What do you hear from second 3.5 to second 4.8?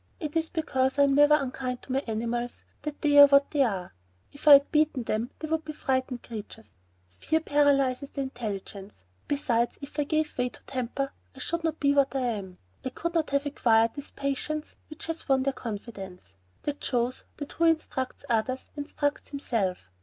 they are. If I had